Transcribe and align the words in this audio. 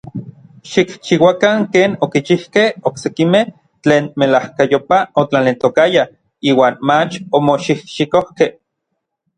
Xikchiuakan 0.71 1.59
ken 1.73 1.91
okichijkej 2.05 2.69
oksekimej 2.89 3.45
tlen 3.83 4.03
melajkayopaj 4.19 5.03
otlaneltokayaj 5.21 6.09
iuan 6.49 6.75
mach 6.87 7.13
omoxijxikojkej. 7.37 8.51